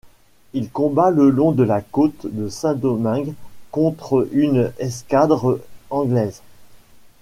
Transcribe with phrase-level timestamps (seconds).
[0.53, 3.35] Il combat le long de la côte de Saint-Domingue
[3.71, 5.59] contre une escadre
[5.91, 6.41] anglaise.